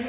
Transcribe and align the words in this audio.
El 0.00 0.06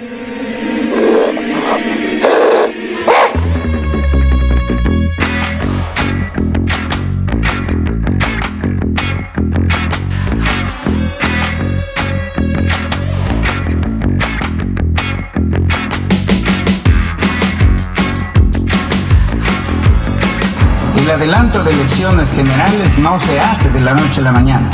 adelanto 21.10 21.64
de 21.66 21.74
elecciones 21.74 22.34
generales 22.34 22.98
no 22.98 23.20
se 23.20 23.42
hace 23.42 23.70
de 23.72 23.82
la 23.82 23.94
noche 23.94 24.22
a 24.22 24.24
la 24.24 24.32
mañana. 24.32 24.70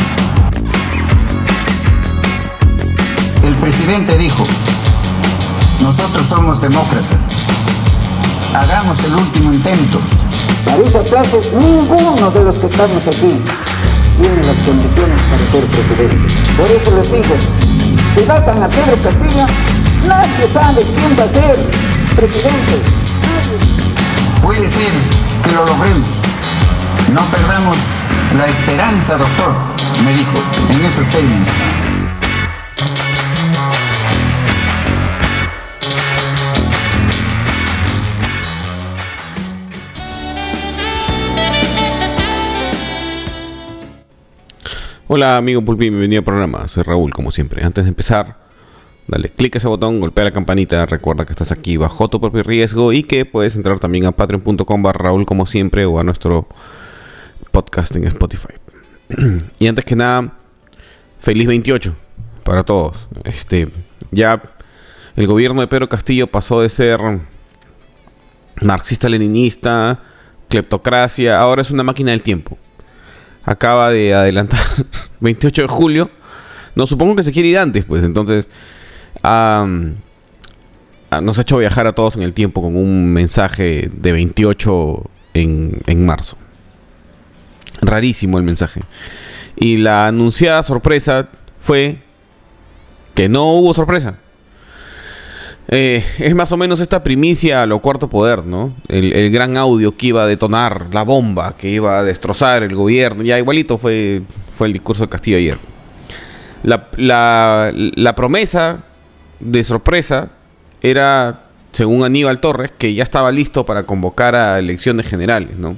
El 3.44 3.56
presidente 3.56 4.16
dijo, 4.20 4.46
nosotros 5.82 6.25
somos 6.28 6.61
demócratas. 6.61 7.32
Hagamos 8.54 9.04
el 9.04 9.15
último 9.15 9.54
intento. 9.54 10.00
Marisa 10.65 11.02
Plácido, 11.02 11.42
ninguno 11.60 12.32
de 12.32 12.43
los 12.43 12.57
que 12.57 12.68
estamos 12.68 13.07
aquí 13.07 13.42
tiene 14.21 14.43
las 14.43 14.57
condiciones 14.66 15.21
para 15.24 15.52
ser 15.52 15.66
presidente. 15.68 16.33
Por 16.57 16.68
eso 16.68 16.92
les 16.97 17.11
digo, 17.11 17.36
si 18.16 18.25
matan 18.25 18.64
a 18.64 18.69
Pedro 18.69 18.97
Castillo, 19.04 19.46
nadie 20.05 20.54
sabe 20.54 20.83
quién 20.83 21.18
va 21.18 21.24
a 21.24 21.28
ser 21.28 21.57
presidente. 22.16 22.82
Nadie. 23.21 24.41
Puede 24.41 24.68
ser 24.68 24.91
que 25.44 25.52
lo 25.52 25.66
logremos. 25.66 26.21
No 27.14 27.21
perdamos 27.32 27.78
la 28.38 28.47
esperanza, 28.47 29.18
doctor, 29.18 29.54
me 30.04 30.14
dijo, 30.14 30.38
en 30.69 30.83
esos 30.83 31.07
términos. 31.10 31.47
Hola 45.09 45.38
amigo 45.38 45.61
Pulpi, 45.61 45.89
bienvenido 45.89 46.19
al 46.19 46.25
programa. 46.25 46.67
Soy 46.67 46.83
Raúl, 46.83 47.13
como 47.13 47.31
siempre. 47.31 47.63
Antes 47.63 47.86
de 47.86 47.88
empezar, 47.88 48.36
dale 49.08 49.30
clic 49.30 49.55
a 49.55 49.59
ese 49.59 49.69
botón, 49.69 50.02
golpea 50.02 50.25
la 50.25 50.31
campanita, 50.31 50.86
recuerda 50.86 51.25
que 51.25 51.31
estás 51.31 51.53
aquí 51.53 51.77
bajo 51.77 52.09
tu 52.09 52.19
propio 52.19 52.44
riesgo 52.44 52.91
y 52.91 53.03
que 53.03 53.23
puedes 53.23 53.55
entrar 53.55 53.80
también 53.80 54.03
a 54.03 54.11
patreon.com 54.11 54.83
barra 54.83 55.05
Raúl 55.05 55.25
como 55.25 55.45
siempre 55.45 55.85
o 55.85 55.97
a 55.97 56.03
nuestro 56.03 56.50
podcast 57.52 57.95
en 57.95 58.03
Spotify. 58.03 58.55
y 59.59 59.67
antes 59.67 59.85
que 59.85 59.95
nada, 59.95 60.33
feliz 61.22 61.47
28 61.47 61.95
para 62.44 62.63
todos. 62.63 63.08
Este, 63.23 63.69
ya 64.11 64.41
el 65.16 65.25
gobierno 65.25 65.61
de 65.61 65.67
Pedro 65.67 65.88
Castillo 65.88 66.28
pasó 66.28 66.59
de 66.59 66.67
ser 66.67 67.00
marxista-leninista, 68.59 70.02
cleptocracia, 70.50 71.39
ahora 71.39 71.61
es 71.61 71.72
una 71.72 71.83
máquina 71.83 72.11
del 72.11 72.23
tiempo 72.23 72.58
acaba 73.48 73.90
de 73.90 74.14
adelantar 74.14 74.59
28 75.22 75.64
de 75.64 75.67
julio. 75.67 76.12
No, 76.76 76.86
supongo 76.86 77.16
que 77.16 77.23
se 77.23 77.31
quiere 77.31 77.50
ir 77.50 77.58
antes, 77.58 77.86
pues 77.86 78.03
entonces 78.03 78.48
ah, 79.23 79.66
nos 81.23 81.40
ha 81.40 81.42
hecho 81.42 81.58
viajar 81.58 81.88
a 81.88 81.94
todos 81.94 82.18
en 82.18 82.22
el 82.22 82.34
tiempo 82.34 82.62
con 82.62 82.75
un 82.75 83.12
mensaje 83.12 83.90
de 83.92 84.12
28 84.12 85.09
en, 85.34 85.81
en 85.88 86.06
marzo. 86.06 86.38
Rarísimo 87.81 88.38
el 88.38 88.44
mensaje. 88.44 88.81
Y 89.56 89.78
la 89.78 90.08
anunciada 90.08 90.62
sorpresa 90.62 91.30
fue 91.59 92.03
que 93.16 93.30
no 93.30 93.53
hubo 93.53 93.73
sorpresa. 93.73 94.20
Eh, 95.69 96.03
es 96.19 96.33
más 96.33 96.51
o 96.53 96.57
menos 96.57 96.79
esta 96.79 97.03
primicia 97.03 97.61
a 97.63 97.65
lo 97.65 97.79
cuarto 97.81 98.09
poder, 98.09 98.45
¿no? 98.45 98.73
El, 98.87 99.29
gran 99.31 99.57
audio 99.57 99.97
que 99.97 100.07
iba 100.07 100.23
a 100.23 100.27
detonar 100.27 100.87
la 100.93 101.03
bomba, 101.03 101.57
que 101.57 101.69
iba 101.69 101.99
a 101.99 102.03
destrozar 102.03 102.63
el 102.63 102.73
gobierno. 102.73 103.23
Ya 103.23 103.38
igualito 103.38 103.77
fue, 103.77 104.22
fue 104.56 104.67
el 104.67 104.73
discurso 104.73 105.03
de 105.03 105.09
Castillo 105.09 105.38
ayer. 105.38 105.57
La, 106.63 106.88
la- 106.95 107.72
la 107.75 108.16
promesa 108.16 108.85
de 109.41 109.63
sorpresa 109.66 110.29
era, 110.81 111.44
según 111.73 112.03
Aníbal 112.06 112.39
Torres, 112.39 112.72
que 112.77 112.94
ya 112.94 113.03
estaba 113.03 113.31
listo 113.31 113.66
para 113.66 113.83
convocar 113.83 114.35
a 114.35 114.59
elecciones 114.59 115.06
generales, 115.06 115.57
¿no? 115.57 115.77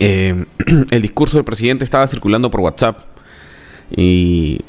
Eh, 0.00 0.44
el 0.90 1.02
discurso 1.02 1.36
del 1.36 1.44
presidente 1.44 1.84
estaba 1.84 2.06
circulando 2.08 2.50
por 2.50 2.60
WhatsApp 2.60 2.98
y 3.96 4.60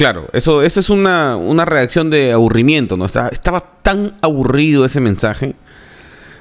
claro, 0.00 0.30
eso, 0.32 0.62
eso 0.62 0.80
es 0.80 0.88
una, 0.88 1.36
una 1.36 1.66
reacción 1.66 2.08
de 2.08 2.32
aburrimiento, 2.32 2.96
¿no? 2.96 3.04
Estaba, 3.04 3.60
tan 3.82 4.16
aburrido 4.22 4.86
ese 4.86 4.98
mensaje 4.98 5.56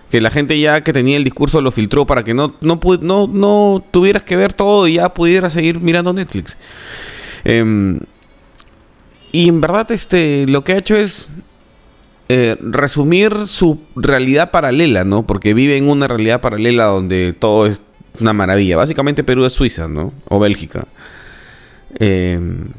que 0.10 0.22
la 0.22 0.32
gente 0.32 0.58
ya 0.58 0.82
que 0.82 0.94
tenía 0.94 1.18
el 1.18 1.26
discurso 1.26 1.60
lo 1.60 1.70
filtró 1.74 2.08
para 2.08 2.24
que 2.24 2.34
no, 2.34 2.56
no, 2.62 2.80
no, 3.02 3.28
no 3.28 3.84
tuvieras 3.92 4.24
que 4.24 4.38
ver 4.38 4.54
todo 4.54 4.88
y 4.88 4.94
ya 4.94 5.14
pudieras 5.14 5.52
seguir 5.52 5.82
mirando 5.82 6.14
Netflix. 6.14 6.58
Em, 7.44 8.00
y 9.34 9.50
en 9.50 9.60
verdad 9.60 9.92
este, 9.92 10.46
lo 10.48 10.64
que 10.64 10.72
ha 10.72 10.78
hecho 10.78 10.96
es 10.96 11.30
eh, 12.30 12.56
resumir 12.62 13.46
su 13.46 13.82
realidad 13.98 14.52
paralela, 14.52 15.04
¿no? 15.04 15.28
Porque 15.28 15.54
vive 15.54 15.76
en 15.76 15.90
una 15.90 16.08
realidad 16.08 16.40
paralela 16.40 16.86
donde 16.86 17.36
todo 17.38 17.66
es 17.66 17.82
una 18.22 18.32
maravilla. 18.32 18.78
Básicamente 18.78 19.26
Perú 19.26 19.44
es 19.44 19.52
Suiza, 19.52 19.90
¿no? 19.90 20.14
O 20.30 20.40
Bélgica. 20.40 20.86
Em, 22.00 22.70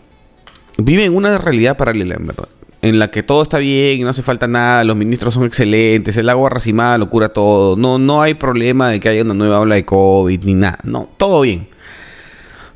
vive 0.83 1.05
en 1.05 1.15
una 1.15 1.39
realidad 1.39 1.77
paralela, 1.77 2.17
en 2.17 2.27
verdad. 2.27 2.49
En 2.83 2.99
la 2.99 3.11
que 3.11 3.23
todo 3.23 3.43
está 3.43 3.59
bien, 3.59 4.03
no 4.03 4.09
hace 4.09 4.23
falta 4.23 4.47
nada, 4.47 4.85
los 4.85 4.97
ministros 4.97 5.35
son 5.35 5.45
excelentes, 5.45 6.17
el 6.17 6.29
agua 6.31 6.49
racimada 6.49 6.97
lo 6.97 7.11
cura 7.11 7.29
todo, 7.29 7.77
no, 7.77 7.99
no 7.99 8.23
hay 8.23 8.35
problema 8.35 8.89
de 8.89 9.01
que 9.01 9.11
haya 9.11 9.23
una 9.23 9.35
nueva 9.35 9.61
ola 9.61 9.75
de 9.75 9.85
COVID 9.85 10.45
ni 10.45 10.55
nada, 10.55 10.79
no, 10.85 11.09
todo 11.19 11.43
bien. 11.43 11.69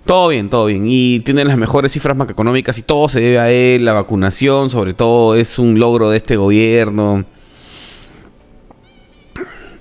Todo 0.04 0.28
bien, 0.28 0.50
todo 0.50 0.66
bien. 0.66 0.84
Y 0.87 1.20
tiene 1.20 1.47
las 1.47 1.56
mejores 1.56 1.93
cifras 1.93 2.14
macroeconómicas 2.14 2.76
y 2.76 2.82
todo 2.82 3.09
se 3.09 3.20
debe 3.20 3.38
a 3.38 3.50
él, 3.50 3.87
la 3.87 3.94
vacunación 3.94 4.69
sobre 4.69 4.93
todo 4.93 5.34
es 5.34 5.59
un 5.59 5.78
logro 5.78 6.10
de 6.10 6.19
este 6.19 6.37
gobierno. 6.37 7.25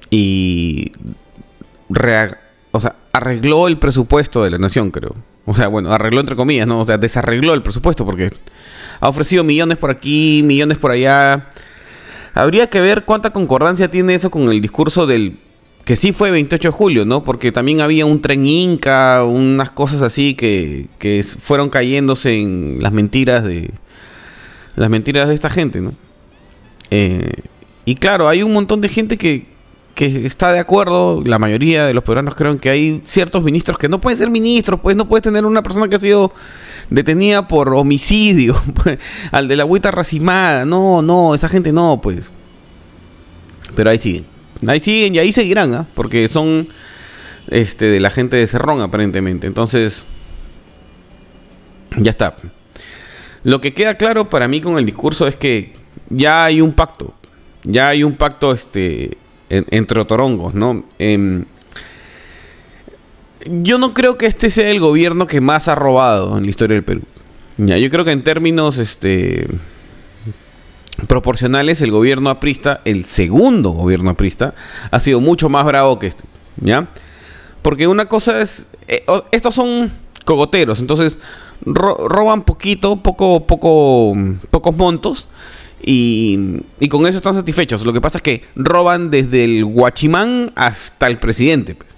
Y 0.09 0.93
o 2.71 2.81
sea, 2.81 2.95
arregló 3.11 3.67
el 3.67 3.77
presupuesto 3.77 4.43
de 4.43 4.51
la 4.51 4.57
nación, 4.57 4.91
creo. 4.91 5.15
O 5.45 5.53
sea, 5.53 5.67
bueno, 5.67 5.91
arregló 5.91 6.21
entre 6.21 6.35
comillas, 6.35 6.67
¿no? 6.67 6.79
O 6.79 6.85
sea, 6.85 6.97
desarregló 6.97 7.53
el 7.53 7.63
presupuesto 7.63 8.05
porque 8.05 8.31
ha 8.99 9.09
ofrecido 9.09 9.43
millones 9.43 9.77
por 9.77 9.91
aquí, 9.91 10.41
millones 10.43 10.77
por 10.77 10.91
allá. 10.91 11.49
Habría 12.33 12.69
que 12.69 12.79
ver 12.79 13.03
cuánta 13.05 13.31
concordancia 13.31 13.91
tiene 13.91 14.15
eso 14.15 14.31
con 14.31 14.49
el 14.49 14.61
discurso 14.61 15.05
del 15.05 15.39
que 15.85 15.97
sí 15.97 16.13
fue 16.13 16.31
28 16.31 16.69
de 16.69 16.71
julio, 16.71 17.05
¿no? 17.05 17.23
Porque 17.23 17.51
también 17.51 17.81
había 17.81 18.05
un 18.05 18.21
tren 18.21 18.45
inca, 18.45 19.25
unas 19.25 19.71
cosas 19.71 20.01
así 20.01 20.33
que, 20.33 20.87
que 20.97 21.23
fueron 21.23 21.69
cayéndose 21.69 22.39
en 22.39 22.77
las 22.79 22.93
mentiras 22.93 23.43
de 23.43 23.71
las 24.75 24.89
mentiras 24.89 25.27
de 25.27 25.35
esta 25.35 25.49
gente, 25.49 25.81
¿no? 25.81 25.93
Eh, 26.89 27.31
y 27.85 27.95
claro, 27.95 28.29
hay 28.29 28.43
un 28.43 28.53
montón 28.53 28.81
de 28.81 28.89
gente 28.89 29.17
que, 29.17 29.45
que 29.95 30.25
está 30.25 30.51
de 30.51 30.59
acuerdo, 30.59 31.21
la 31.23 31.37
mayoría 31.37 31.85
de 31.85 31.93
los 31.93 32.03
peruanos 32.03 32.35
creen 32.35 32.57
que 32.57 32.69
hay 32.69 33.01
ciertos 33.03 33.43
ministros 33.43 33.77
que 33.77 33.87
no 33.87 34.01
pueden 34.01 34.17
ser 34.17 34.29
ministros, 34.29 34.79
pues 34.81 34.95
no 34.95 35.07
puedes 35.07 35.23
tener 35.23 35.45
una 35.45 35.61
persona 35.61 35.87
que 35.87 35.95
ha 35.95 35.99
sido 35.99 36.31
detenida 36.89 37.47
por 37.47 37.69
homicidio, 37.73 38.61
pues, 38.83 38.99
al 39.31 39.47
de 39.47 39.55
la 39.55 39.63
agüita 39.63 39.91
racimada, 39.91 40.65
no, 40.65 41.01
no, 41.01 41.35
esa 41.35 41.47
gente 41.47 41.71
no, 41.71 41.99
pues. 42.01 42.31
Pero 43.75 43.89
ahí 43.89 43.97
siguen, 43.97 44.25
ahí 44.67 44.79
siguen 44.79 45.15
y 45.15 45.19
ahí 45.19 45.31
seguirán, 45.31 45.73
¿ah? 45.73 45.87
porque 45.93 46.27
son 46.27 46.67
este 47.47 47.85
de 47.85 47.99
la 47.99 48.09
gente 48.09 48.37
de 48.37 48.47
Cerrón 48.47 48.81
aparentemente, 48.81 49.47
entonces 49.47 50.05
ya 51.97 52.11
está. 52.11 52.35
Lo 53.43 53.59
que 53.61 53.73
queda 53.73 53.95
claro 53.95 54.29
para 54.29 54.47
mí 54.47 54.61
con 54.61 54.77
el 54.77 54.85
discurso 54.85 55.27
es 55.27 55.35
que 55.35 55.73
ya 56.09 56.45
hay 56.45 56.61
un 56.61 56.71
pacto. 56.73 57.13
Ya 57.63 57.89
hay 57.89 58.03
un 58.03 58.15
pacto 58.15 58.53
este, 58.53 59.17
en- 59.57 59.65
entre 59.71 59.99
otorongos, 59.99 60.53
¿no? 60.53 60.83
Em, 60.99 61.45
yo 63.45 63.77
no 63.77 63.93
creo 63.93 64.17
que 64.17 64.25
este 64.25 64.49
sea 64.49 64.69
el 64.69 64.79
gobierno 64.79 65.27
que 65.27 65.41
más 65.41 65.67
ha 65.67 65.75
robado 65.75 66.37
en 66.37 66.43
la 66.45 66.49
historia 66.49 66.75
del 66.75 66.83
Perú. 66.83 67.01
Ya, 67.57 67.77
yo 67.77 67.89
creo 67.89 68.05
que 68.05 68.11
en 68.11 68.23
términos 68.23 68.77
este, 68.77 69.47
proporcionales, 71.07 71.81
el 71.81 71.91
gobierno 71.91 72.29
aprista, 72.29 72.81
el 72.85 73.05
segundo 73.05 73.71
gobierno 73.71 74.09
aprista, 74.11 74.53
ha 74.91 74.99
sido 74.99 75.19
mucho 75.21 75.49
más 75.49 75.65
bravo 75.65 75.99
que 75.99 76.07
este. 76.07 76.23
¿Ya? 76.57 76.87
Porque 77.61 77.87
una 77.87 78.05
cosa 78.07 78.41
es. 78.41 78.65
eh, 78.87 79.05
estos 79.31 79.55
son 79.55 79.91
cogoteros, 80.25 80.79
entonces 80.79 81.17
ro- 81.65 82.07
roban 82.07 82.43
poquito, 82.43 82.97
poco, 82.97 83.45
poco, 83.45 84.13
pocos 84.51 84.75
montos. 84.75 85.29
Y, 85.85 86.61
con 86.89 87.05
eso 87.05 87.17
están 87.17 87.33
satisfechos. 87.33 87.85
Lo 87.85 87.91
que 87.91 88.01
pasa 88.01 88.19
es 88.19 88.21
que 88.21 88.43
roban 88.55 89.09
desde 89.09 89.43
el 89.43 89.65
guachimán 89.65 90.51
hasta 90.55 91.07
el 91.07 91.17
presidente. 91.17 91.75
pues. 91.75 91.89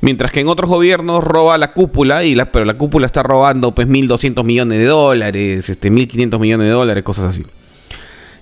Mientras 0.00 0.30
que 0.30 0.40
en 0.40 0.48
otros 0.48 0.68
gobiernos 0.68 1.24
roba 1.24 1.58
la 1.58 1.72
cúpula, 1.72 2.24
y 2.24 2.36
pero 2.52 2.64
la 2.64 2.74
cúpula 2.74 3.06
está 3.06 3.22
robando 3.22 3.74
pues 3.74 3.88
1.200 3.88 4.44
millones 4.44 4.78
de 4.78 4.84
dólares, 4.86 5.68
este, 5.68 5.90
1.500 5.90 6.38
millones 6.38 6.66
de 6.66 6.72
dólares, 6.72 7.02
cosas 7.04 7.34
así. 7.34 7.44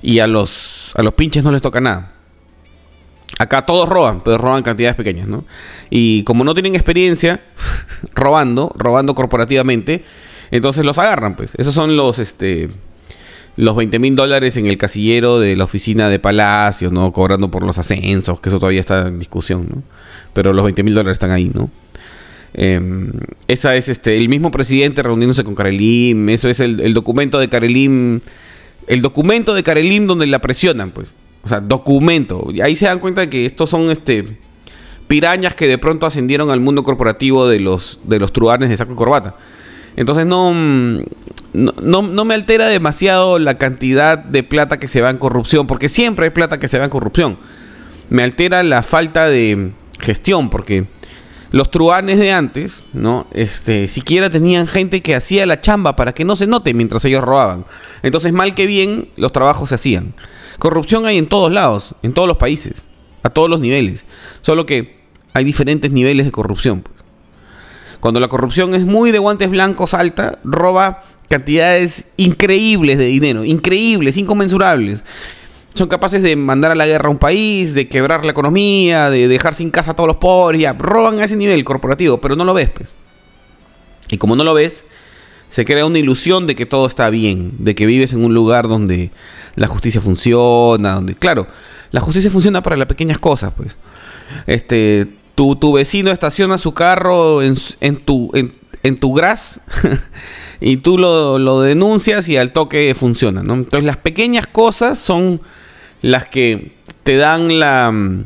y 0.02 0.18
a 0.18 0.26
los, 0.26 0.92
a 0.96 1.02
los 1.02 1.14
pinches 1.14 1.44
no 1.44 1.52
les 1.52 1.62
toca 1.62 1.80
nada. 1.80 2.12
Acá 3.38 3.66
todos 3.66 3.88
roban, 3.88 4.22
pero 4.22 4.38
roban 4.38 4.62
cantidades 4.62 4.96
pequeñas, 4.96 5.28
¿no? 5.28 5.44
Y 5.90 6.22
como 6.24 6.44
no 6.44 6.54
tienen 6.54 6.74
experiencia 6.74 7.42
robando, 8.14 8.72
robando 8.74 9.14
corporativamente, 9.14 10.04
entonces 10.50 10.84
los 10.84 10.98
agarran, 10.98 11.36
pues. 11.36 11.52
Esos 11.56 11.74
son 11.74 11.96
los, 11.96 12.18
este, 12.18 12.68
los 13.56 13.76
20 13.76 13.98
mil 13.98 14.16
dólares 14.16 14.56
en 14.56 14.66
el 14.66 14.78
casillero 14.78 15.38
de 15.40 15.56
la 15.56 15.64
oficina 15.64 16.08
de 16.08 16.18
Palacio, 16.18 16.90
¿no? 16.90 17.12
Cobrando 17.12 17.50
por 17.50 17.62
los 17.62 17.78
ascensos, 17.78 18.40
que 18.40 18.48
eso 18.48 18.58
todavía 18.58 18.80
está 18.80 19.08
en 19.08 19.18
discusión, 19.18 19.66
¿no? 19.68 19.82
Pero 20.32 20.52
los 20.52 20.64
20 20.64 20.82
mil 20.82 20.94
dólares 20.94 21.16
están 21.16 21.30
ahí, 21.30 21.50
¿no? 21.52 21.70
Eh, 22.54 22.80
esa 23.48 23.76
es 23.76 23.88
este, 23.88 24.16
el 24.16 24.28
mismo 24.28 24.50
presidente 24.50 25.02
reuniéndose 25.02 25.44
con 25.44 25.54
Karelim, 25.54 26.28
eso 26.28 26.48
es 26.48 26.60
el, 26.60 26.80
el 26.80 26.94
documento 26.94 27.38
de 27.38 27.48
Karelim, 27.48 28.20
el 28.86 29.02
documento 29.02 29.54
de 29.54 29.62
Karelim 29.62 30.06
donde 30.06 30.26
la 30.26 30.40
presionan, 30.40 30.90
pues. 30.92 31.14
O 31.42 31.48
sea, 31.48 31.60
documento. 31.60 32.48
Y 32.52 32.60
ahí 32.60 32.74
se 32.74 32.86
dan 32.86 32.98
cuenta 32.98 33.20
de 33.20 33.30
que 33.30 33.46
estos 33.46 33.70
son 33.70 33.90
este 33.90 34.38
pirañas 35.06 35.54
que 35.54 35.68
de 35.68 35.78
pronto 35.78 36.06
ascendieron 36.06 36.50
al 36.50 36.60
mundo 36.60 36.82
corporativo 36.82 37.46
de 37.46 37.60
los, 37.60 38.00
de 38.04 38.18
los 38.18 38.32
truanes 38.32 38.68
de 38.68 38.76
saco 38.76 38.92
y 38.92 38.96
corbata. 38.96 39.36
Entonces 39.96 40.26
no, 40.26 40.52
no, 41.52 42.02
no, 42.02 42.24
me 42.24 42.34
altera 42.34 42.68
demasiado 42.68 43.38
la 43.38 43.56
cantidad 43.56 44.18
de 44.18 44.42
plata 44.42 44.78
que 44.78 44.88
se 44.88 45.00
va 45.00 45.10
en 45.10 45.16
corrupción, 45.16 45.66
porque 45.66 45.88
siempre 45.88 46.26
hay 46.26 46.30
plata 46.30 46.58
que 46.58 46.68
se 46.68 46.78
va 46.78 46.84
en 46.84 46.90
corrupción. 46.90 47.38
Me 48.10 48.22
altera 48.22 48.62
la 48.62 48.82
falta 48.82 49.28
de 49.28 49.72
gestión, 49.98 50.50
porque 50.50 50.86
los 51.50 51.70
truanes 51.70 52.18
de 52.18 52.32
antes, 52.32 52.84
¿no? 52.92 53.26
Este, 53.32 53.88
siquiera 53.88 54.28
tenían 54.28 54.66
gente 54.66 55.00
que 55.00 55.14
hacía 55.14 55.46
la 55.46 55.60
chamba 55.60 55.96
para 55.96 56.12
que 56.12 56.24
no 56.24 56.36
se 56.36 56.46
note 56.46 56.74
mientras 56.74 57.04
ellos 57.06 57.24
robaban. 57.24 57.64
Entonces, 58.02 58.32
mal 58.32 58.54
que 58.54 58.66
bien, 58.66 59.08
los 59.16 59.32
trabajos 59.32 59.70
se 59.70 59.76
hacían. 59.76 60.14
Corrupción 60.58 61.06
hay 61.06 61.16
en 61.16 61.26
todos 61.26 61.50
lados, 61.50 61.94
en 62.02 62.12
todos 62.12 62.28
los 62.28 62.36
países, 62.36 62.86
a 63.22 63.30
todos 63.30 63.48
los 63.48 63.60
niveles. 63.60 64.04
Solo 64.42 64.66
que 64.66 64.98
hay 65.32 65.44
diferentes 65.44 65.90
niveles 65.90 66.26
de 66.26 66.32
corrupción. 66.32 66.84
Cuando 68.06 68.20
la 68.20 68.28
corrupción 68.28 68.72
es 68.76 68.84
muy 68.84 69.10
de 69.10 69.18
guantes 69.18 69.50
blancos 69.50 69.92
alta, 69.92 70.38
roba 70.44 71.02
cantidades 71.28 72.04
increíbles 72.16 72.98
de 72.98 73.06
dinero, 73.06 73.44
increíbles, 73.44 74.16
inconmensurables. 74.16 75.02
Son 75.74 75.88
capaces 75.88 76.22
de 76.22 76.36
mandar 76.36 76.70
a 76.70 76.76
la 76.76 76.86
guerra 76.86 77.08
a 77.08 77.10
un 77.10 77.18
país, 77.18 77.74
de 77.74 77.88
quebrar 77.88 78.24
la 78.24 78.30
economía, 78.30 79.10
de 79.10 79.26
dejar 79.26 79.56
sin 79.56 79.72
casa 79.72 79.90
a 79.90 79.96
todos 79.96 80.06
los 80.06 80.18
pobres, 80.18 80.60
ya, 80.60 80.72
roban 80.74 81.18
a 81.18 81.24
ese 81.24 81.34
nivel 81.34 81.64
corporativo, 81.64 82.20
pero 82.20 82.36
no 82.36 82.44
lo 82.44 82.54
ves, 82.54 82.70
pues. 82.70 82.94
Y 84.08 84.18
como 84.18 84.36
no 84.36 84.44
lo 84.44 84.54
ves, 84.54 84.84
se 85.48 85.64
crea 85.64 85.84
una 85.84 85.98
ilusión 85.98 86.46
de 86.46 86.54
que 86.54 86.64
todo 86.64 86.86
está 86.86 87.10
bien, 87.10 87.54
de 87.58 87.74
que 87.74 87.86
vives 87.86 88.12
en 88.12 88.24
un 88.24 88.34
lugar 88.34 88.68
donde 88.68 89.10
la 89.56 89.66
justicia 89.66 90.00
funciona, 90.00 90.94
donde, 90.94 91.16
claro, 91.16 91.48
la 91.90 92.00
justicia 92.00 92.30
funciona 92.30 92.62
para 92.62 92.76
las 92.76 92.86
pequeñas 92.86 93.18
cosas, 93.18 93.52
pues. 93.56 93.76
Este, 94.46 95.08
tu, 95.36 95.54
tu 95.54 95.72
vecino 95.72 96.10
estaciona 96.10 96.58
su 96.58 96.72
carro 96.72 97.42
en, 97.42 97.56
tu, 98.04 98.32
en, 98.82 98.96
tu 98.96 99.12
gras 99.12 99.60
y 100.60 100.78
tú 100.78 100.98
lo, 100.98 101.38
lo, 101.38 101.60
denuncias 101.60 102.28
y 102.28 102.38
al 102.38 102.52
toque 102.52 102.92
funciona, 102.96 103.42
¿no? 103.42 103.54
Entonces 103.54 103.84
las 103.84 103.98
pequeñas 103.98 104.46
cosas 104.46 104.98
son 104.98 105.42
las 106.00 106.24
que 106.28 106.72
te 107.02 107.18
dan 107.18 107.58
la 107.58 107.92
mm, 107.92 108.24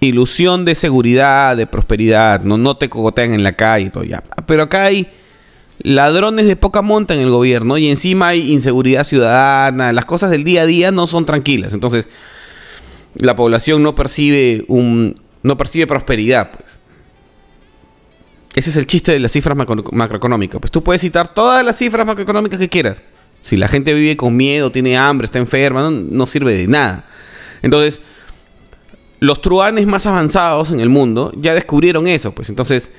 ilusión 0.00 0.64
de 0.64 0.74
seguridad, 0.74 1.56
de 1.56 1.68
prosperidad, 1.68 2.42
no, 2.42 2.58
no 2.58 2.76
te 2.76 2.90
cogotean 2.90 3.32
en 3.32 3.44
la 3.44 3.52
calle 3.52 3.86
y 3.86 3.90
todo 3.90 4.02
ya. 4.02 4.22
Pero 4.46 4.64
acá 4.64 4.84
hay 4.86 5.06
ladrones 5.78 6.46
de 6.46 6.56
poca 6.56 6.82
monta 6.82 7.14
en 7.14 7.20
el 7.20 7.30
gobierno 7.30 7.78
y 7.78 7.88
encima 7.88 8.28
hay 8.28 8.52
inseguridad 8.52 9.04
ciudadana, 9.04 9.92
las 9.92 10.04
cosas 10.04 10.32
del 10.32 10.42
día 10.42 10.62
a 10.62 10.66
día 10.66 10.90
no 10.90 11.06
son 11.06 11.26
tranquilas. 11.26 11.72
Entonces, 11.72 12.08
la 13.14 13.36
población 13.36 13.84
no 13.84 13.94
percibe 13.94 14.64
un 14.66 15.22
no 15.44 15.56
percibe 15.56 15.86
prosperidad, 15.86 16.50
pues. 16.50 16.78
Ese 18.54 18.70
es 18.70 18.76
el 18.76 18.86
chiste 18.86 19.12
de 19.12 19.18
las 19.18 19.32
cifras 19.32 19.56
macroeconómicas. 19.56 20.60
Pues 20.60 20.70
tú 20.70 20.82
puedes 20.82 21.02
citar 21.02 21.34
todas 21.34 21.64
las 21.64 21.76
cifras 21.76 22.06
macroeconómicas 22.06 22.58
que 22.58 22.68
quieras. 22.68 23.02
Si 23.42 23.56
la 23.56 23.68
gente 23.68 23.92
vive 23.92 24.16
con 24.16 24.34
miedo, 24.34 24.72
tiene 24.72 24.96
hambre, 24.96 25.26
está 25.26 25.38
enferma, 25.38 25.82
no, 25.82 25.90
no 25.90 26.26
sirve 26.26 26.54
de 26.54 26.66
nada. 26.66 27.04
Entonces, 27.62 28.00
los 29.20 29.40
truanes 29.40 29.86
más 29.86 30.06
avanzados 30.06 30.70
en 30.70 30.80
el 30.80 30.88
mundo 30.88 31.32
ya 31.36 31.52
descubrieron 31.52 32.06
eso, 32.06 32.32
pues. 32.34 32.48
Entonces, 32.48 32.90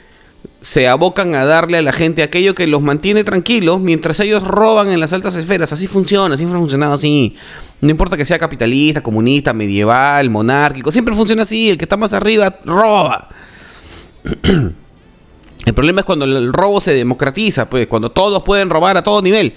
se 0.66 0.88
abocan 0.88 1.36
a 1.36 1.46
darle 1.46 1.78
a 1.78 1.84
la 1.84 1.94
gente 1.94 2.24
aquello 2.24 2.56
que 2.56 2.66
los 2.66 2.82
mantiene 2.82 3.24
tranquilos 3.24 3.80
mientras 3.80 4.20
ellos 4.20 4.44
roban 4.44 4.88
en 4.88 5.00
las 5.00 5.14
altas 5.14 5.36
esferas. 5.36 5.72
Así 5.72 5.86
funciona, 5.86 6.38
siempre 6.38 6.58
ha 6.58 6.60
funcionado 6.60 6.96
así. 6.96 7.36
No 7.82 7.92
importa 7.92 8.18
que 8.18 8.26
sea 8.26 8.40
capitalista, 8.40 9.04
comunista, 9.04 9.54
medieval, 9.54 10.28
monárquico, 10.32 10.92
siempre 10.92 11.14
funciona 11.14 11.44
así. 11.44 11.70
El 11.70 11.78
que 11.78 11.86
está 11.86 11.98
más 11.98 12.14
arriba 12.14 12.58
roba. 12.66 13.30
El 15.66 15.74
problema 15.76 16.02
es 16.02 16.06
cuando 16.06 16.26
el 16.26 16.52
robo 16.52 16.82
se 16.82 16.94
democratiza, 16.94 17.70
pues, 17.70 17.88
cuando 17.88 18.12
todos 18.12 18.44
pueden 18.44 18.70
robar 18.70 18.98
a 18.98 19.04
todo 19.04 19.22
nivel. 19.22 19.54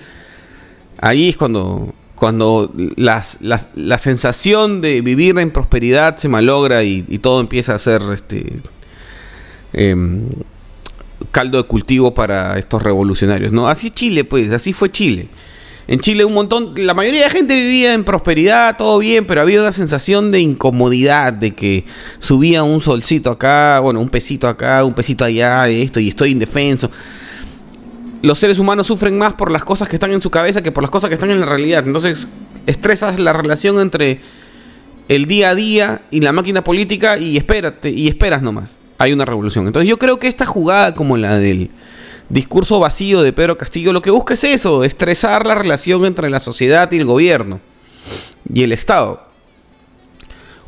Ahí 0.98 1.30
es 1.30 1.36
cuando, 1.36 1.94
cuando 2.14 2.72
las, 2.96 3.38
la 3.40 3.98
sensación 3.98 4.80
de 4.80 5.00
vivir 5.00 5.38
en 5.38 5.50
prosperidad 5.50 6.16
se 6.16 6.28
malogra 6.28 6.82
y, 6.82 7.02
todo 7.18 7.40
empieza 7.40 7.74
a 7.74 7.78
ser 7.78 8.02
este. 8.12 8.60
Em, 9.74 10.28
caldo 11.38 11.58
de 11.58 11.68
cultivo 11.68 12.14
para 12.14 12.58
estos 12.58 12.82
revolucionarios, 12.82 13.52
¿no? 13.52 13.68
Así 13.68 13.90
Chile, 13.90 14.24
pues, 14.24 14.50
así 14.52 14.72
fue 14.72 14.90
Chile. 14.90 15.28
En 15.86 16.00
Chile 16.00 16.24
un 16.24 16.34
montón, 16.34 16.74
la 16.76 16.94
mayoría 16.94 17.22
de 17.22 17.30
gente 17.30 17.54
vivía 17.54 17.94
en 17.94 18.02
prosperidad, 18.02 18.76
todo 18.76 18.98
bien, 18.98 19.24
pero 19.24 19.42
había 19.42 19.60
una 19.60 19.70
sensación 19.70 20.32
de 20.32 20.40
incomodidad, 20.40 21.32
de 21.32 21.54
que 21.54 21.84
subía 22.18 22.64
un 22.64 22.80
solcito 22.80 23.30
acá, 23.30 23.78
bueno, 23.78 24.00
un 24.00 24.08
pesito 24.08 24.48
acá, 24.48 24.84
un 24.84 24.94
pesito 24.94 25.24
allá, 25.24 25.68
esto, 25.68 26.00
y 26.00 26.08
estoy 26.08 26.32
indefenso. 26.32 26.90
Los 28.20 28.40
seres 28.40 28.58
humanos 28.58 28.88
sufren 28.88 29.16
más 29.16 29.34
por 29.34 29.52
las 29.52 29.62
cosas 29.62 29.88
que 29.88 29.94
están 29.94 30.10
en 30.10 30.20
su 30.20 30.30
cabeza 30.30 30.60
que 30.60 30.72
por 30.72 30.82
las 30.82 30.90
cosas 30.90 31.06
que 31.06 31.14
están 31.14 31.30
en 31.30 31.38
la 31.38 31.46
realidad. 31.46 31.86
Entonces, 31.86 32.26
estresas 32.66 33.20
la 33.20 33.32
relación 33.32 33.78
entre 33.78 34.22
el 35.06 35.26
día 35.26 35.50
a 35.50 35.54
día 35.54 36.02
y 36.10 36.20
la 36.20 36.32
máquina 36.32 36.64
política 36.64 37.16
y 37.16 37.36
espérate, 37.36 37.90
y 37.90 38.08
esperas 38.08 38.42
nomás 38.42 38.76
hay 38.98 39.12
una 39.12 39.24
revolución. 39.24 39.66
Entonces 39.66 39.88
yo 39.88 39.98
creo 39.98 40.18
que 40.18 40.26
esta 40.26 40.44
jugada 40.44 40.94
como 40.94 41.16
la 41.16 41.38
del 41.38 41.70
discurso 42.28 42.78
vacío 42.78 43.22
de 43.22 43.32
Pedro 43.32 43.56
Castillo 43.56 43.92
lo 43.92 44.02
que 44.02 44.10
busca 44.10 44.34
es 44.34 44.44
eso, 44.44 44.84
estresar 44.84 45.46
la 45.46 45.54
relación 45.54 46.04
entre 46.04 46.28
la 46.28 46.40
sociedad 46.40 46.90
y 46.92 46.98
el 46.98 47.06
gobierno 47.06 47.60
y 48.52 48.64
el 48.64 48.72
Estado. 48.72 49.26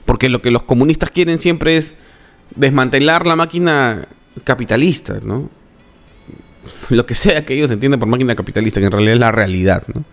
Porque 0.05 0.29
lo 0.29 0.41
que 0.41 0.51
los 0.51 0.63
comunistas 0.63 1.11
quieren 1.11 1.39
siempre 1.39 1.77
es 1.77 1.97
desmantelar 2.55 3.27
la 3.27 3.37
máquina 3.37 4.09
capitalista, 4.45 5.21
¿no? 5.23 5.51
Lo 6.89 7.07
que 7.07 7.15
sea 7.15 7.45
que 7.45 7.55
ellos 7.55 7.71
entiendan 7.71 8.01
por 8.01 8.09
máquina 8.09 8.35
capitalista, 8.35 8.81
que 8.81 8.87
en 8.87 8.93
realidad 8.93 9.15
es 9.15 9.21
la 9.21 9.33
realidad, 9.33 9.85
¿no? 9.93 10.05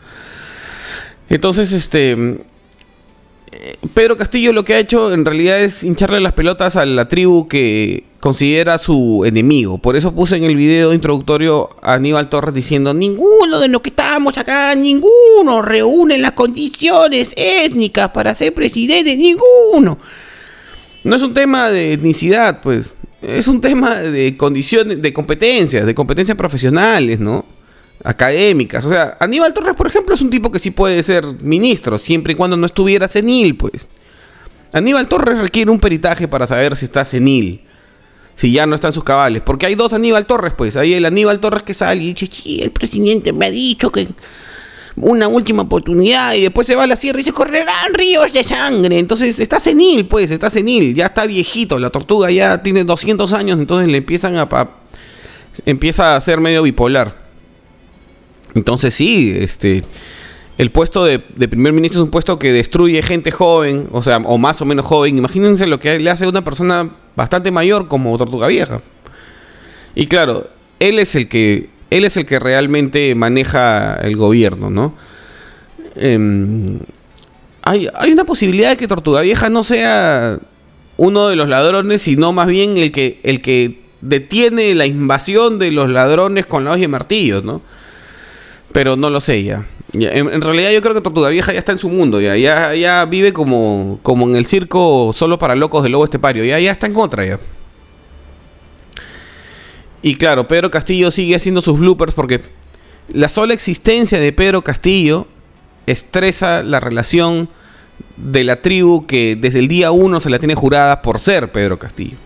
Entonces, 1.30 1.72
este 1.72 2.46
Pedro 3.94 4.18
Castillo 4.18 4.54
lo 4.54 4.64
que 4.66 4.74
ha 4.74 4.80
hecho 4.80 5.14
en 5.14 5.26
realidad 5.26 5.62
es 5.62 5.84
hincharle 5.84 6.20
las 6.20 6.34
pelotas 6.34 6.76
a 6.76 6.86
la 6.86 7.10
tribu 7.10 7.48
que 7.48 8.04
considera 8.20 8.78
su 8.78 9.24
enemigo. 9.26 9.78
Por 9.78 9.96
eso 9.96 10.14
puse 10.14 10.36
en 10.38 10.44
el 10.44 10.56
video 10.56 10.94
introductorio 10.94 11.70
a 11.82 11.96
Aníbal 11.96 12.30
Torres 12.30 12.54
diciendo, 12.54 12.94
ninguno 12.94 13.60
de 13.60 13.68
los 13.68 13.82
que 13.82 13.90
estamos 13.90 14.38
acá, 14.38 14.74
ninguno 14.76 15.62
reúne 15.62 16.18
las 16.18 16.32
condiciones 16.34 17.32
étnicas 17.36 18.10
para 18.10 18.34
ser 18.34 18.54
presidente, 18.54 19.16
ninguno. 19.16 19.98
No 21.04 21.16
es 21.16 21.22
un 21.22 21.34
tema 21.34 21.70
de 21.70 21.94
etnicidad, 21.94 22.62
pues. 22.62 22.96
Es 23.22 23.48
un 23.48 23.62
tema 23.62 23.96
de 23.96 24.38
condiciones, 24.38 25.02
de 25.02 25.14
competencias, 25.14 25.86
de 25.86 25.96
competencias 25.96 26.38
profesionales, 26.38 27.20
¿no? 27.20 27.46
académicas. 28.04 28.86
O 28.86 28.90
sea, 28.90 29.18
Aníbal 29.20 29.54
Torres, 29.54 29.76
por 29.76 29.88
ejemplo, 29.88 30.16
es 30.16 30.22
un 30.22 30.30
tipo 30.30 30.52
que 30.52 30.60
sí 30.60 30.72
puede 30.72 31.02
ser 31.04 31.26
ministro, 31.42 31.98
siempre 31.98 32.34
y 32.34 32.36
cuando 32.36 32.58
no 32.58 32.66
estuviera 32.66 33.08
senil, 33.08 33.56
pues. 33.56 33.88
Aníbal 34.74 35.08
Torres 35.08 35.40
requiere 35.40 35.72
un 35.72 35.80
peritaje 35.80 36.28
para 36.28 36.48
saber 36.48 36.76
si 36.76 36.86
está 36.86 37.06
senil. 37.06 37.62
Si 38.38 38.52
ya 38.52 38.66
no 38.66 38.76
está 38.76 38.88
en 38.88 38.94
sus 38.94 39.04
cabales. 39.04 39.42
Porque 39.42 39.66
hay 39.66 39.76
dos 39.76 39.92
Aníbal 39.92 40.26
Torres, 40.26 40.54
pues. 40.56 40.78
Hay 40.78 40.94
el 40.94 41.06
Aníbal 41.06 41.40
Torres 41.40 41.64
que 41.64 41.74
sale 41.74 42.02
y 42.02 42.14
dice, 42.14 42.30
sí, 42.32 42.62
el 42.62 42.72
presidente 42.72 43.34
me 43.34 43.48
ha 43.48 43.52
dicho 43.52 43.92
que 43.92 44.08
una 44.96 45.28
última 45.28 45.64
oportunidad 45.64 46.34
y 46.34 46.42
después 46.42 46.66
se 46.66 46.76
va 46.76 46.86
a 46.86 46.88
la 46.88 46.96
sierra 46.96 47.20
y 47.20 47.24
se 47.24 47.32
correrán 47.32 47.94
ríos 47.94 48.32
de 48.32 48.44
sangre. 48.44 48.98
Entonces 48.98 49.40
está 49.40 49.60
senil, 49.60 50.06
pues, 50.08 50.32
está 50.32 50.50
senil. 50.50 50.96
Ya 50.96 51.08
está 51.08 51.26
viejito. 51.26 51.80
La 51.80 51.90
tortuga 51.90 52.32
ya 52.32 52.64
tiene 52.64 52.84
200 52.84 53.34
años, 53.34 53.60
entonces 53.60 53.90
le 53.90 53.98
empiezan 53.98 54.38
a... 54.38 54.48
empieza 55.66 56.16
a 56.16 56.22
ser 56.22 56.40
medio 56.40 56.64
bipolar. 56.64 57.28
Entonces 58.56 58.94
sí, 58.94 59.34
este, 59.36 59.84
el 60.58 60.72
puesto 60.72 61.06
de, 61.06 61.20
primer 61.20 61.72
ministro 61.72 62.02
es 62.02 62.06
un 62.06 62.12
puesto 62.12 62.40
que 62.40 62.52
destruye 62.52 63.02
gente 63.04 63.30
joven, 63.30 63.88
o 63.92 64.02
sea, 64.02 64.18
o 64.18 64.38
más 64.40 64.60
o 64.62 64.66
menos 64.66 64.86
joven. 64.86 65.18
Imagínense 65.18 65.68
lo 65.68 65.80
que 65.80 66.00
le 66.00 66.10
hace 66.10 66.26
a 66.26 66.30
una 66.30 66.44
persona 66.44 66.90
bastante 67.16 67.52
mayor 67.52 67.88
como 67.88 68.18
Tortuga 68.18 68.48
Vieja. 68.48 68.82
Y 69.94 70.08
claro, 70.08 70.50
él 70.80 70.98
es 70.98 71.16
el 71.16 71.28
que, 71.28 71.70
él 71.92 72.06
es 72.06 72.18
el 72.18 72.26
que 72.26 72.40
realmente 72.40 73.14
maneja 73.14 73.96
el 73.96 74.18
gobierno, 74.18 74.72
¿no? 74.72 74.96
Em, 75.96 76.80
hay, 77.62 77.90
una 78.12 78.24
posibilidad 78.24 78.72
de 78.72 78.78
que 78.78 78.88
Tortuga 78.88 79.22
Vieja 79.22 79.50
no 79.50 79.64
sea 79.64 80.40
uno 80.98 81.28
de 81.28 81.36
los 81.36 81.50
ladrones, 81.50 82.02
sino 82.02 82.34
más 82.34 82.48
bien 82.48 82.78
el 82.78 82.92
que, 82.92 83.20
el 83.24 83.42
que 83.42 83.82
detiene 84.02 84.74
la 84.74 84.88
invasión 84.88 85.60
de 85.60 85.72
los 85.72 85.90
ladrones 85.90 86.48
con 86.48 86.66
la 86.66 86.78
y 86.78 86.88
martillos, 86.88 87.44
¿no? 87.44 87.62
Pero 88.72 88.96
no 88.96 89.12
lo 89.12 89.20
sé 89.20 89.44
ya. 89.44 89.64
En, 89.94 90.42
realidad 90.42 90.72
yo 90.72 90.82
creo 90.82 90.94
que 90.94 91.02
Tortuga 91.02 91.30
Vieja 91.30 91.54
ya 91.54 91.60
está 91.60 91.72
en 91.72 91.78
su 91.78 91.90
mundo, 91.90 92.20
ya, 92.20 92.36
ya, 92.36 92.76
ya 92.76 93.06
vive 93.06 93.32
como, 93.34 94.00
como 94.04 94.28
en 94.28 94.36
el 94.36 94.46
circo 94.46 95.14
solo 95.16 95.38
para 95.40 95.56
locos 95.56 95.84
del 95.84 95.94
lobo 95.94 96.04
estepario, 96.04 96.44
ya, 96.44 96.60
ya 96.60 96.72
está 96.72 96.88
en 96.88 96.94
contra 96.94 97.26
ya. 97.26 97.40
Y 100.02 100.16
claro, 100.16 100.48
Pedro 100.48 100.72
Castillo 100.72 101.10
sigue 101.12 101.36
haciendo 101.36 101.62
sus 101.62 101.80
bloopers 101.80 102.14
porque 102.14 102.42
la 103.14 103.30
sola 103.30 103.54
existencia 103.54 104.20
de 104.20 104.32
Pedro 104.34 104.62
Castillo 104.62 105.28
estresa 105.86 106.64
la 106.64 106.80
relación 106.80 107.50
de 108.18 108.44
la 108.44 108.62
tribu 108.62 109.06
que 109.06 109.36
desde 109.40 109.60
el 109.60 109.68
día 109.68 109.92
uno 109.92 110.20
se 110.20 110.30
la 110.30 110.40
tiene 110.40 110.56
jurada 110.56 111.02
por 111.02 111.20
ser 111.20 111.52
Pedro 111.52 111.80
Castillo. 111.80 112.18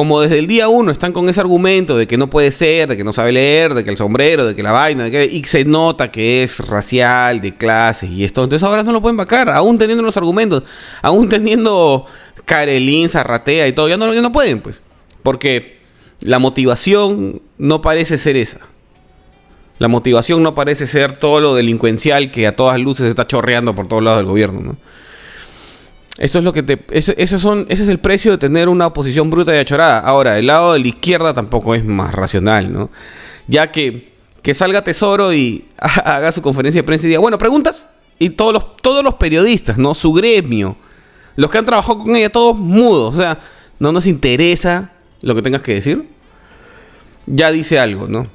Como 0.00 0.22
desde 0.22 0.38
el 0.38 0.46
día 0.46 0.66
uno 0.68 0.92
están 0.92 1.12
con 1.12 1.28
ese 1.28 1.40
argumento 1.42 1.94
de 1.94 2.06
que 2.06 2.16
no 2.16 2.30
puede 2.30 2.52
ser, 2.52 2.88
de 2.88 2.96
que 2.96 3.04
no 3.04 3.12
sabe 3.12 3.32
leer, 3.32 3.74
de 3.74 3.84
que 3.84 3.90
el 3.90 3.98
sombrero, 3.98 4.46
de 4.46 4.56
que 4.56 4.62
la 4.62 4.72
vaina, 4.72 5.04
de 5.04 5.10
que, 5.10 5.24
y 5.26 5.44
se 5.44 5.66
nota 5.66 6.10
que 6.10 6.42
es 6.42 6.58
racial, 6.60 7.42
de 7.42 7.54
clases 7.54 8.08
y 8.08 8.24
esto, 8.24 8.42
entonces 8.42 8.66
ahora 8.66 8.82
no 8.82 8.92
lo 8.92 9.02
pueden 9.02 9.18
vacar, 9.18 9.50
aún 9.50 9.76
teniendo 9.76 10.02
los 10.02 10.16
argumentos, 10.16 10.62
aún 11.02 11.28
teniendo 11.28 12.06
Karelin, 12.46 13.10
Zarratea 13.10 13.68
y 13.68 13.74
todo, 13.74 13.90
ya 13.90 13.98
no, 13.98 14.14
ya 14.14 14.22
no 14.22 14.32
pueden, 14.32 14.62
pues. 14.62 14.80
Porque 15.22 15.80
la 16.22 16.38
motivación 16.38 17.42
no 17.58 17.82
parece 17.82 18.16
ser 18.16 18.38
esa. 18.38 18.60
La 19.78 19.88
motivación 19.88 20.42
no 20.42 20.54
parece 20.54 20.86
ser 20.86 21.18
todo 21.18 21.40
lo 21.40 21.54
delincuencial 21.54 22.30
que 22.30 22.46
a 22.46 22.56
todas 22.56 22.80
luces 22.80 23.06
está 23.06 23.26
chorreando 23.26 23.74
por 23.74 23.86
todos 23.86 24.02
lados 24.02 24.20
del 24.20 24.28
gobierno, 24.28 24.60
¿no? 24.62 24.76
Eso 26.20 26.38
es 26.38 26.44
lo 26.44 26.52
que 26.52 26.62
te. 26.62 26.78
Ese, 26.90 27.38
son, 27.38 27.64
ese 27.70 27.82
es 27.82 27.88
el 27.88 27.98
precio 27.98 28.32
de 28.32 28.36
tener 28.36 28.68
una 28.68 28.88
oposición 28.88 29.30
bruta 29.30 29.56
y 29.56 29.58
achorada. 29.58 30.00
Ahora, 30.00 30.38
el 30.38 30.48
lado 30.48 30.74
de 30.74 30.78
la 30.78 30.88
izquierda 30.88 31.32
tampoco 31.32 31.74
es 31.74 31.82
más 31.82 32.14
racional, 32.14 32.70
¿no? 32.70 32.90
Ya 33.48 33.72
que, 33.72 34.12
que 34.42 34.52
salga 34.52 34.84
Tesoro 34.84 35.32
y 35.32 35.64
haga 35.78 36.30
su 36.30 36.42
conferencia 36.42 36.82
de 36.82 36.86
prensa 36.86 37.06
y 37.06 37.08
diga, 37.08 37.20
bueno, 37.20 37.38
preguntas. 37.38 37.88
Y 38.18 38.28
todos 38.28 38.52
los, 38.52 38.76
todos 38.76 39.02
los 39.02 39.14
periodistas, 39.14 39.78
¿no? 39.78 39.94
Su 39.94 40.12
gremio, 40.12 40.76
los 41.36 41.50
que 41.50 41.56
han 41.56 41.64
trabajado 41.64 42.00
con 42.00 42.14
ella, 42.14 42.28
todos 42.28 42.58
mudos. 42.58 43.14
O 43.14 43.18
sea, 43.18 43.38
no 43.78 43.90
nos 43.90 44.06
interesa 44.06 44.92
lo 45.22 45.34
que 45.34 45.40
tengas 45.40 45.62
que 45.62 45.72
decir. 45.72 46.06
Ya 47.26 47.50
dice 47.50 47.78
algo, 47.78 48.08
¿no? 48.08 48.26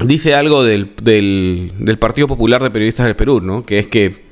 dice 0.00 0.34
algo 0.34 0.64
del, 0.64 0.90
del, 1.00 1.98
Partido 2.00 2.26
Popular 2.26 2.60
de 2.60 2.70
Periodistas 2.70 3.06
del 3.06 3.14
Perú, 3.14 3.40
¿no? 3.40 3.64
Que 3.64 3.78
es 3.78 3.86
que 3.86 4.23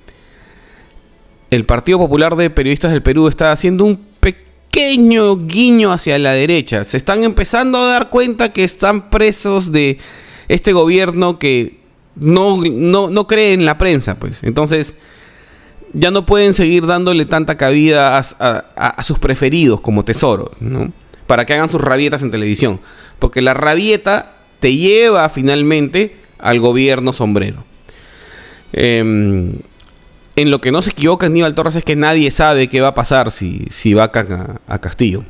el 1.52 1.66
Partido 1.66 1.98
Popular 1.98 2.34
de 2.36 2.48
Periodistas 2.48 2.92
del 2.92 3.02
Perú 3.02 3.28
está 3.28 3.52
haciendo 3.52 3.84
un 3.84 4.00
pequeño 4.20 5.36
guiño 5.36 5.92
hacia 5.92 6.18
la 6.18 6.32
derecha. 6.32 6.82
Se 6.84 6.96
están 6.96 7.24
empezando 7.24 7.76
a 7.76 7.88
dar 7.88 8.08
cuenta 8.08 8.54
que 8.54 8.64
están 8.64 9.10
presos 9.10 9.70
de 9.70 9.98
este 10.48 10.72
gobierno 10.72 11.38
que 11.38 11.78
no, 12.16 12.56
no, 12.56 13.26
cree 13.26 13.52
en 13.52 13.66
la 13.66 13.76
prensa, 13.76 14.18
pues. 14.18 14.42
Entonces, 14.44 14.94
ya 15.92 16.10
no 16.10 16.24
pueden 16.24 16.54
seguir 16.54 16.86
dándole 16.86 17.26
tanta 17.26 17.58
cabida 17.58 18.16
a, 18.18 19.02
sus 19.02 19.18
preferidos 19.18 19.82
como 19.82 20.06
tesoros, 20.06 20.56
¿no? 20.60 20.90
Para 21.26 21.44
que 21.44 21.52
hagan 21.52 21.68
sus 21.68 21.82
rabietas 21.82 22.22
en 22.22 22.30
televisión. 22.30 22.80
Porque 23.18 23.42
la 23.42 23.52
rabieta 23.52 24.36
te 24.58 24.74
lleva 24.74 25.28
finalmente 25.28 26.16
al 26.38 26.60
gobierno 26.60 27.12
sombrero. 27.12 27.62
Em, 28.72 29.58
en 30.36 30.50
lo 30.50 30.60
que 30.60 30.72
no 30.72 30.82
se 30.82 30.90
equivoca 30.90 31.26
Aníbal 31.26 31.54
Torres 31.54 31.76
es 31.76 31.84
que 31.84 31.96
nadie 31.96 32.30
sabe 32.30 32.68
qué 32.68 32.80
va 32.80 32.88
a 32.88 32.94
pasar 32.94 33.30
si, 33.30 33.66
si 33.70 33.94
va 33.94 34.04
a, 34.04 34.78
Castillo. 34.78 35.24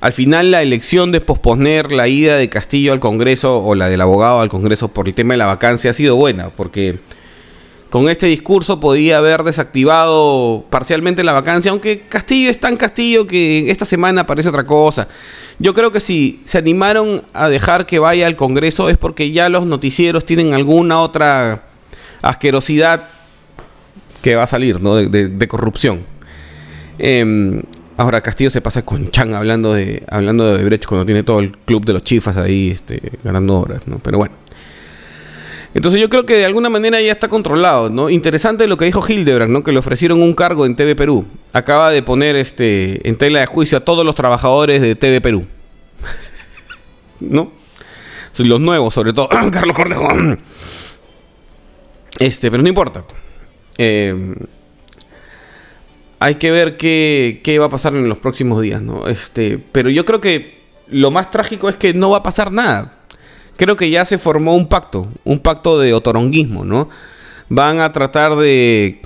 Al 0.00 0.12
final 0.12 0.50
la 0.50 0.62
elección 0.62 1.12
de 1.12 1.20
posponer 1.20 1.92
la 1.92 2.08
ida 2.08 2.36
de 2.36 2.48
Castillo 2.48 2.92
al 2.92 2.98
Congreso 2.98 3.62
o 3.62 3.76
la 3.76 3.88
del 3.88 4.00
abogado 4.00 4.40
al 4.40 4.48
Congreso 4.48 4.88
por 4.88 5.06
el 5.06 5.14
tema 5.14 5.34
de 5.34 5.38
la 5.38 5.46
vacancia 5.46 5.92
ha 5.92 5.94
sido 5.94 6.16
buena, 6.16 6.50
porque 6.50 6.98
con 7.88 8.08
este 8.08 8.26
discurso 8.26 8.80
podía 8.80 9.18
haber 9.18 9.44
desactivado 9.44 10.64
parcialmente 10.70 11.22
la 11.22 11.34
vacancia, 11.34 11.70
aunque 11.70 12.00
Castillo 12.08 12.50
es 12.50 12.58
tan 12.58 12.76
Castillo 12.76 13.28
que 13.28 13.70
esta 13.70 13.84
semana 13.84 14.26
parece 14.26 14.48
otra 14.48 14.66
cosa. 14.66 15.06
Yo 15.60 15.72
creo 15.74 15.92
que 15.92 16.00
si 16.00 16.40
se 16.44 16.58
animaron 16.58 17.22
a 17.32 17.48
dejar 17.48 17.86
que 17.86 18.00
vaya 18.00 18.26
al 18.26 18.34
Congreso 18.34 18.88
es 18.88 18.98
porque 18.98 19.30
ya 19.30 19.48
los 19.48 19.66
noticieros 19.66 20.24
tienen 20.24 20.54
alguna 20.54 21.00
otra 21.00 21.71
asquerosidad 22.22 23.08
que 24.22 24.36
va 24.36 24.44
a 24.44 24.46
salir, 24.46 24.80
¿no? 24.80 24.94
De, 24.94 25.48
corrupción. 25.48 26.00
Em, 26.98 27.62
ahora 27.96 28.20
Castillo 28.20 28.50
se 28.50 28.60
pasa 28.60 28.82
con 28.82 29.10
Chan 29.10 29.34
hablando 29.34 29.74
de 29.74 30.04
hablando 30.08 30.56
de 30.56 30.64
Brecht 30.64 30.86
cuando 30.86 31.04
tiene 31.04 31.22
todo 31.22 31.40
el 31.40 31.56
club 31.58 31.84
de 31.84 31.92
los 31.92 32.02
chifas 32.02 32.36
ahí 32.36 32.70
este, 32.70 33.00
ganando 33.24 33.60
horas, 33.60 33.82
¿no? 33.86 33.98
Pero 33.98 34.18
bueno. 34.18 34.34
Entonces 35.74 36.00
yo 36.00 36.10
creo 36.10 36.26
que 36.26 36.34
de 36.34 36.44
alguna 36.44 36.68
manera 36.68 37.00
ya 37.00 37.12
está 37.12 37.28
controlado, 37.28 37.88
¿no? 37.88 38.10
Interesante 38.10 38.66
lo 38.66 38.76
que 38.76 38.84
dijo 38.84 39.02
Hildebrand, 39.06 39.50
¿no? 39.50 39.64
Que 39.64 39.72
le 39.72 39.78
ofrecieron 39.78 40.22
un 40.22 40.34
cargo 40.34 40.66
en 40.66 40.76
TV 40.76 40.94
Perú. 40.94 41.24
Acaba 41.52 41.90
de 41.90 42.02
poner 42.02 42.36
este 42.36 43.08
en 43.08 43.16
tela 43.16 43.40
de 43.40 43.46
juicio 43.46 43.78
a 43.78 43.80
todos 43.80 44.04
los 44.04 44.14
trabajadores 44.14 44.82
de 44.82 44.94
TV 44.94 45.20
Perú. 45.20 45.46
¿No? 47.20 47.52
Los 48.36 48.60
nuevos, 48.60 48.92
sobre 48.92 49.12
todo. 49.12 49.28
Carlos 49.50 49.76
Cornejo. 49.76 50.08
Este, 52.22 52.50
pero 52.50 52.62
no 52.62 52.68
importa. 52.68 53.04
Eh, 53.78 54.34
hay 56.20 56.36
que 56.36 56.50
ver 56.50 56.76
qué, 56.76 57.40
qué, 57.42 57.58
va 57.58 57.66
a 57.66 57.70
pasar 57.70 57.94
en 57.94 58.08
los 58.08 58.18
próximos 58.18 58.62
días, 58.62 58.80
¿no? 58.80 59.08
Este, 59.08 59.58
pero 59.58 59.90
yo 59.90 60.04
creo 60.04 60.20
que 60.20 60.62
lo 60.88 61.10
más 61.10 61.30
trágico 61.30 61.68
es 61.68 61.76
que 61.76 61.94
no 61.94 62.10
va 62.10 62.18
a 62.18 62.22
pasar 62.22 62.52
nada 62.52 63.02
creo 63.56 63.76
que 63.76 63.90
ya 63.90 64.04
se 64.04 64.18
formó 64.18 64.54
un 64.54 64.66
pacto, 64.66 65.08
un 65.24 65.38
pacto 65.38 65.78
de 65.78 65.94
otoronguismo, 65.94 66.64
¿no? 66.64 66.88
Van 67.48 67.80
a 67.80 67.92
tratar 67.92 68.36
de 68.36 69.00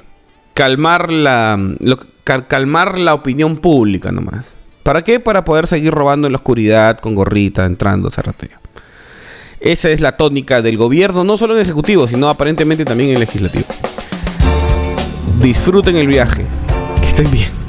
calmar 0.55 1.11
la, 1.11 1.59
calmar 2.49 2.99
la 2.99 3.15
opinión 3.15 3.59
pública 3.59 4.13
nomás. 4.13 4.55
¿Para 4.83 5.03
qué? 5.03 5.19
Para 5.21 5.45
poder 5.45 5.67
seguir 5.67 5.93
robando 5.93 6.27
en 6.29 6.33
la 6.33 6.37
oscuridad 6.37 6.99
con 7.01 7.15
gorrita, 7.15 7.65
entrando, 7.65 8.09
cerrateo. 8.09 8.59
Esa 9.67 9.91
es 9.91 10.01
la 10.01 10.17
tónica 10.17 10.63
del 10.63 10.77
gobierno, 10.77 11.25
no 11.25 11.37
solo 11.37 11.55
en 11.55 11.59
el 11.59 11.65
ejecutivo, 11.65 12.07
sino 12.07 12.29
aparentemente 12.29 12.85
también 12.85 13.11
en 13.11 13.17
el 13.17 13.21
legislativo. 13.23 13.65
Disfruten 15.43 15.97
el 15.97 16.07
viaje. 16.07 16.47
Que 17.01 17.09
estén 17.09 17.29
bien. 17.33 17.66